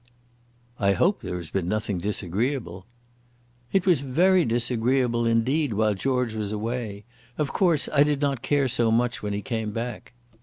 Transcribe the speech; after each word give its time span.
"I 0.79 0.93
hope 0.93 1.21
there 1.21 1.37
has 1.37 1.51
been 1.51 1.67
nothing 1.67 1.99
disagreeable." 1.99 2.87
"It 3.71 3.85
was 3.85 4.01
very 4.01 4.45
disagreeable, 4.45 5.27
indeed, 5.27 5.73
while 5.73 5.93
George 5.93 6.33
was 6.33 6.51
away. 6.51 7.03
Of 7.37 7.53
course 7.53 7.87
I 7.93 8.01
did 8.01 8.19
not 8.19 8.41
care 8.41 8.67
so 8.67 8.89
much 8.89 9.21
when 9.21 9.33
he 9.33 9.43
came 9.43 9.69
back." 9.69 10.13